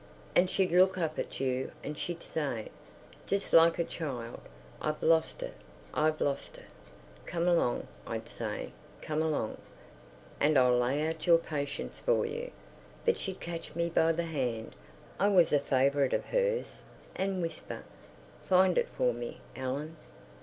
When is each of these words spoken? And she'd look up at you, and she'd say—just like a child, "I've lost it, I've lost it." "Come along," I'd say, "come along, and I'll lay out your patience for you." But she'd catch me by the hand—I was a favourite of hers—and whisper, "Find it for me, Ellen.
And 0.35 0.49
she'd 0.49 0.71
look 0.71 0.97
up 0.97 1.19
at 1.19 1.39
you, 1.39 1.71
and 1.83 1.95
she'd 1.95 2.23
say—just 2.23 3.53
like 3.53 3.77
a 3.77 3.83
child, 3.83 4.41
"I've 4.81 5.03
lost 5.03 5.43
it, 5.43 5.53
I've 5.93 6.19
lost 6.19 6.57
it." 6.57 6.65
"Come 7.27 7.47
along," 7.47 7.87
I'd 8.07 8.27
say, 8.27 8.71
"come 9.03 9.21
along, 9.21 9.59
and 10.39 10.57
I'll 10.57 10.75
lay 10.75 11.07
out 11.07 11.27
your 11.27 11.37
patience 11.37 11.99
for 11.99 12.25
you." 12.25 12.49
But 13.05 13.19
she'd 13.19 13.39
catch 13.39 13.75
me 13.75 13.89
by 13.91 14.11
the 14.13 14.23
hand—I 14.23 15.27
was 15.29 15.53
a 15.53 15.59
favourite 15.59 16.13
of 16.13 16.25
hers—and 16.25 17.39
whisper, 17.43 17.83
"Find 18.49 18.79
it 18.79 18.89
for 18.97 19.13
me, 19.13 19.41
Ellen. 19.55 19.97